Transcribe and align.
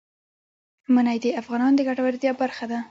منی 0.93 1.17
د 1.23 1.25
افغانانو 1.41 1.77
د 1.77 1.79
ګټورتیا 1.89 2.31
برخه 2.41 2.65
ده. 2.71 2.79